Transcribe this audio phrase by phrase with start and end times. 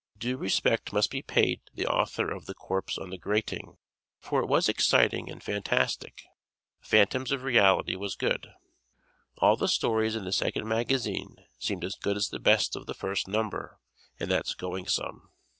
[0.17, 3.77] Due respect must be paid the author of "The Corpse on the Grating,"
[4.19, 6.23] for it was exciting and fantastic.
[6.79, 8.47] "Phantoms of Reality" was good.
[9.37, 12.95] All the stories in the second magazine seemed as good as the best of the
[12.95, 13.79] first number,
[14.19, 15.29] and that's going some.